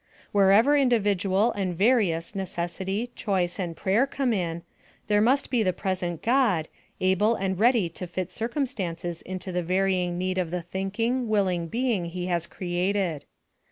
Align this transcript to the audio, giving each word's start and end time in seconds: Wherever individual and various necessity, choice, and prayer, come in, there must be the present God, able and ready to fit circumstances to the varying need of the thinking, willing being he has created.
Wherever 0.31 0.75
individual 0.75 1.51
and 1.51 1.77
various 1.77 2.33
necessity, 2.33 3.11
choice, 3.15 3.59
and 3.59 3.77
prayer, 3.77 4.07
come 4.07 4.33
in, 4.33 4.63
there 5.05 5.21
must 5.21 5.51
be 5.51 5.61
the 5.61 5.73
present 5.73 6.23
God, 6.23 6.69
able 6.99 7.35
and 7.35 7.59
ready 7.59 7.87
to 7.89 8.07
fit 8.07 8.31
circumstances 8.31 9.21
to 9.39 9.51
the 9.51 9.61
varying 9.61 10.17
need 10.17 10.39
of 10.39 10.49
the 10.49 10.63
thinking, 10.63 11.29
willing 11.29 11.67
being 11.67 12.05
he 12.05 12.25
has 12.25 12.47
created. 12.47 13.25